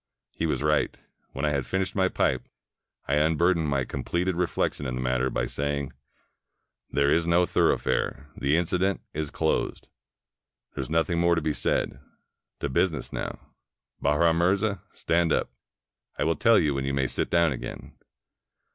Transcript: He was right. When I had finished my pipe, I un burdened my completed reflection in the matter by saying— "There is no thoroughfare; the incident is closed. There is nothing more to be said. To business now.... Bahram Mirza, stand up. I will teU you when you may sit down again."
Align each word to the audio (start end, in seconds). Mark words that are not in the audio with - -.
He 0.31 0.47
was 0.47 0.63
right. 0.63 0.97
When 1.33 1.45
I 1.45 1.51
had 1.51 1.63
finished 1.63 1.93
my 1.95 2.07
pipe, 2.09 2.49
I 3.07 3.21
un 3.21 3.35
burdened 3.37 3.69
my 3.69 3.85
completed 3.85 4.35
reflection 4.35 4.87
in 4.87 4.95
the 4.95 5.01
matter 5.01 5.29
by 5.29 5.45
saying— 5.45 5.93
"There 6.91 7.13
is 7.13 7.27
no 7.27 7.45
thoroughfare; 7.45 8.27
the 8.35 8.57
incident 8.57 9.01
is 9.13 9.29
closed. 9.29 9.89
There 10.73 10.81
is 10.81 10.89
nothing 10.89 11.19
more 11.19 11.35
to 11.35 11.39
be 11.43 11.53
said. 11.53 11.99
To 12.61 12.67
business 12.67 13.13
now.... 13.13 13.53
Bahram 14.01 14.37
Mirza, 14.39 14.81
stand 14.91 15.31
up. 15.31 15.51
I 16.17 16.23
will 16.23 16.35
teU 16.35 16.55
you 16.57 16.73
when 16.73 16.85
you 16.85 16.95
may 16.95 17.05
sit 17.05 17.29
down 17.29 17.51
again." 17.51 17.93